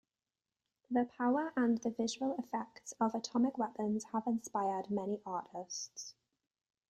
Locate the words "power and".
1.19-1.77